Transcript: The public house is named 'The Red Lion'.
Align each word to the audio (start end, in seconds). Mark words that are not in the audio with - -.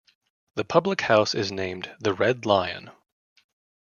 The 0.55 0.65
public 0.65 1.01
house 1.01 1.35
is 1.35 1.51
named 1.51 1.91
'The 1.99 2.15
Red 2.15 2.43
Lion'. 2.47 2.89